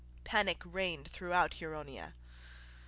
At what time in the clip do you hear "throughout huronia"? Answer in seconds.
1.07-2.15